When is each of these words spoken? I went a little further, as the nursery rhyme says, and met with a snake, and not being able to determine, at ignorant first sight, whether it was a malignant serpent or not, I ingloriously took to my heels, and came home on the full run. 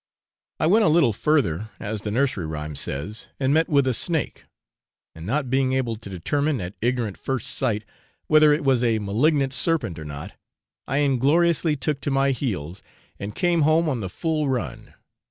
I 0.59 0.65
went 0.65 0.83
a 0.83 0.87
little 0.89 1.13
further, 1.13 1.69
as 1.79 2.01
the 2.01 2.09
nursery 2.09 2.47
rhyme 2.47 2.75
says, 2.75 3.27
and 3.39 3.53
met 3.53 3.69
with 3.69 3.85
a 3.85 3.93
snake, 3.93 4.45
and 5.13 5.27
not 5.27 5.51
being 5.51 5.73
able 5.73 5.95
to 5.95 6.09
determine, 6.09 6.59
at 6.59 6.73
ignorant 6.81 7.19
first 7.19 7.51
sight, 7.51 7.83
whether 8.25 8.51
it 8.51 8.63
was 8.63 8.83
a 8.83 8.97
malignant 8.97 9.53
serpent 9.53 9.99
or 9.99 10.03
not, 10.05 10.31
I 10.87 11.03
ingloriously 11.05 11.75
took 11.75 12.01
to 12.01 12.09
my 12.09 12.31
heels, 12.31 12.81
and 13.19 13.35
came 13.35 13.61
home 13.61 13.87
on 13.87 13.99
the 13.99 14.09
full 14.09 14.49
run. 14.49 14.95